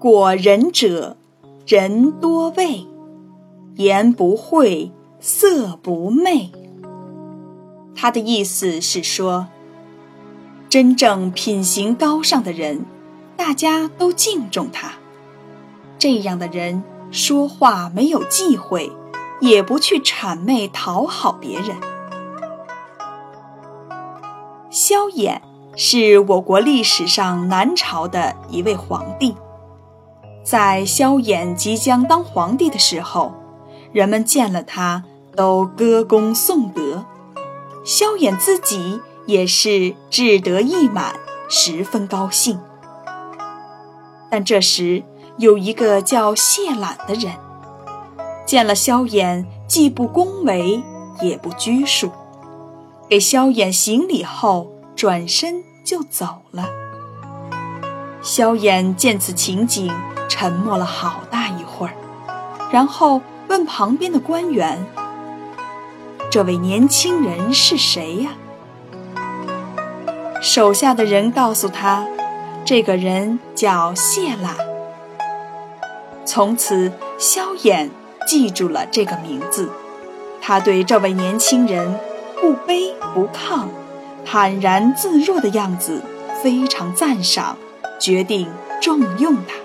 [0.00, 1.18] 果仁者，
[1.66, 2.86] 人多畏，
[3.74, 6.50] 言不讳，色不昧。
[7.94, 9.48] 他的意思是说，
[10.70, 12.86] 真正品行高尚的人，
[13.36, 14.92] 大家都敬重他。
[15.98, 18.90] 这样的人说话没有忌讳，
[19.42, 21.76] 也不去谄媚讨好别人。
[24.70, 25.42] 萧衍
[25.76, 29.36] 是我国历史上南朝的一位皇帝。
[30.42, 33.32] 在萧衍即将当皇帝的时候，
[33.92, 35.04] 人们见了他
[35.36, 37.04] 都歌功颂德，
[37.84, 41.14] 萧衍自己也是志得意满，
[41.48, 42.58] 十分高兴。
[44.30, 45.02] 但这时
[45.38, 47.34] 有一个叫谢览的人，
[48.46, 50.82] 见了萧衍，既不恭维，
[51.20, 52.10] 也不拘束。
[53.08, 56.68] 给萧衍行礼后，转身就走了。
[58.22, 59.92] 萧衍见此情景，
[60.30, 61.92] 沉默了好大一会儿，
[62.72, 64.86] 然后问旁边的官员
[66.30, 68.30] ：“这位年轻人是谁呀？”
[70.40, 72.06] 手下的人告诉他
[72.64, 74.54] ：“这个人叫谢览。”
[76.24, 77.90] 从此，萧衍
[78.26, 79.68] 记住了这个名字。
[80.40, 81.98] 他对这位年轻人。
[82.42, 83.66] 不卑不亢，
[84.24, 86.02] 坦然自若的样子
[86.42, 87.58] 非常赞赏，
[88.00, 88.48] 决定
[88.80, 89.59] 重用他。